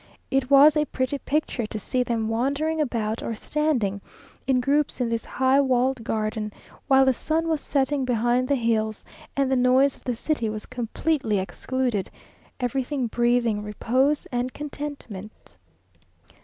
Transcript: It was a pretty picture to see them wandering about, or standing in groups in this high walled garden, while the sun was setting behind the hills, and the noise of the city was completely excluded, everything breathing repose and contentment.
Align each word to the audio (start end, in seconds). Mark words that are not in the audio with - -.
It 0.31 0.49
was 0.49 0.75
a 0.75 0.85
pretty 0.85 1.19
picture 1.19 1.67
to 1.67 1.77
see 1.77 2.01
them 2.01 2.27
wandering 2.27 2.81
about, 2.81 3.21
or 3.21 3.35
standing 3.35 4.01
in 4.47 4.59
groups 4.59 4.99
in 4.99 5.09
this 5.09 5.25
high 5.25 5.61
walled 5.61 6.03
garden, 6.03 6.51
while 6.87 7.05
the 7.05 7.13
sun 7.13 7.47
was 7.47 7.61
setting 7.61 8.03
behind 8.03 8.47
the 8.47 8.55
hills, 8.55 9.05
and 9.37 9.51
the 9.51 9.55
noise 9.55 9.95
of 9.95 10.03
the 10.03 10.15
city 10.15 10.49
was 10.49 10.65
completely 10.65 11.37
excluded, 11.37 12.09
everything 12.59 13.05
breathing 13.05 13.61
repose 13.61 14.25
and 14.31 14.53
contentment. 14.55 15.55